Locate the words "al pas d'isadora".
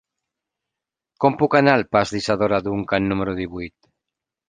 1.81-2.63